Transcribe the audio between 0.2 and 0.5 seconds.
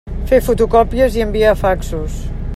Fer